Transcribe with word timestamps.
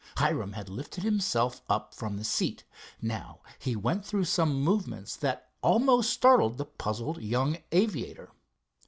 Hiram 0.17 0.53
had 0.53 0.67
lifted 0.67 1.03
himself 1.03 1.61
up 1.69 1.93
from 1.93 2.17
the 2.17 2.23
seat. 2.23 2.63
Now 3.03 3.41
he 3.59 3.75
went 3.75 4.03
through 4.03 4.23
some 4.25 4.51
movements 4.63 5.15
that 5.17 5.51
almost 5.61 6.09
startled 6.09 6.57
the 6.57 6.65
puzzled 6.65 7.21
young 7.21 7.57
aviator. 7.71 8.31